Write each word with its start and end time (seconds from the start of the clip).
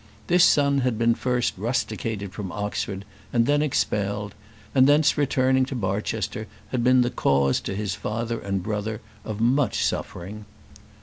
This 0.25 0.43
son 0.43 0.79
had 0.79 0.97
been 0.97 1.13
first 1.13 1.55
rusticated 1.59 2.33
from 2.33 2.51
Oxford, 2.51 3.05
and 3.31 3.45
then 3.45 3.61
expelled; 3.61 4.33
and 4.73 4.87
thence 4.87 5.15
returning 5.15 5.63
to 5.65 5.75
Barchester, 5.75 6.47
had 6.71 6.83
been 6.83 7.01
the 7.01 7.11
cause 7.11 7.59
to 7.61 7.75
his 7.75 7.93
father 7.93 8.39
and 8.39 8.63
brother 8.63 9.01
of 9.23 9.39
much 9.39 9.85
suffering. 9.85 10.45